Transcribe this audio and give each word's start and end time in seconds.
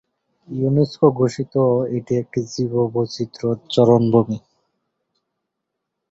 UNESCO 0.49 1.07
ঘোষিত 1.19 1.53
এটি 1.97 2.13
একটি 2.21 2.39
জীববৈচিত্র্য 2.53 3.49
চারণভূমি। 3.73 4.37